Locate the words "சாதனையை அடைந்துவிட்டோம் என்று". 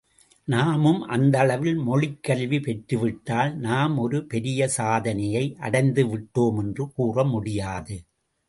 4.67-6.91